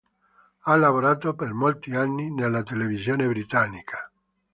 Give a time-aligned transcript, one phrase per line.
[0.63, 4.09] Ha lavorato per molti anni nella televisione britannica.